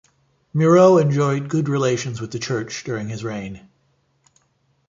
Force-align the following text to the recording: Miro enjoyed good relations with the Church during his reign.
Miro 0.51 0.97
enjoyed 0.97 1.47
good 1.47 1.69
relations 1.69 2.19
with 2.19 2.31
the 2.31 2.39
Church 2.39 2.83
during 2.83 3.07
his 3.09 3.23
reign. 3.23 3.69